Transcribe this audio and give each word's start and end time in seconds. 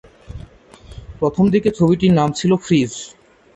প্রথম 1.19 1.45
দিকে 1.49 1.69
ছবিটির 1.71 2.13
নাম 2.13 2.29
ছিল 2.31 2.51
"ফ্রিজ"। 2.55 2.91